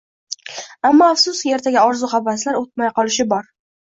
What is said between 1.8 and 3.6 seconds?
orzu-havaslar o‘tmay qolishi bor